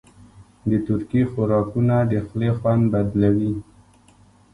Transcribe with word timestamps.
د 0.69 0.71
ترکي 0.87 1.21
خوراکونه 1.31 1.95
د 2.11 2.13
خولې 2.27 2.49
خوند 2.57 2.83
بدلوي. 2.93 3.53